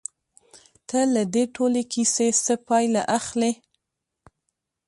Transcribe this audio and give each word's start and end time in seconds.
ته 0.87 0.99
له 1.13 1.23
دې 1.33 1.43
ټولې 1.55 1.81
کيسې 1.93 2.27
څه 2.43 2.53
پايله 2.67 3.01
اخلې؟ 3.17 3.51